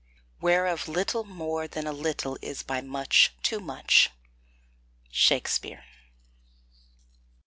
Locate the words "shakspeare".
5.11-5.83